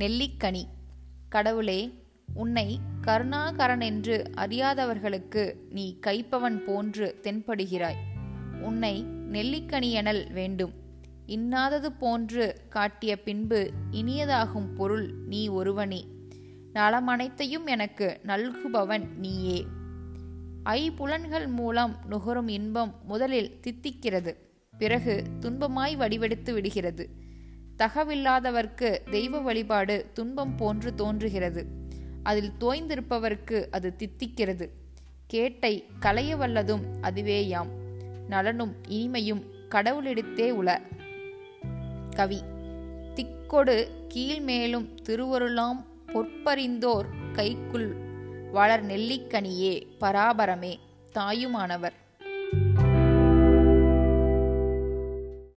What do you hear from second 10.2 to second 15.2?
வேண்டும். இன்னாதது போன்று காட்டிய பின்பு இனியதாகும் பொருள்